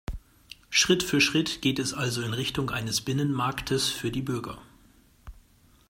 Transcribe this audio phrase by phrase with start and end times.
[0.71, 4.57] Schritt für Schritt geht es also in Richtung eines Binnenmarktes für die Bürger.